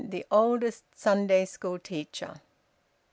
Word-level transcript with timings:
THE 0.03 0.25
OLDEST 0.31 0.95
SUNDAY 0.99 1.45
SCHOOL 1.45 1.77
TEACHER. 1.77 2.41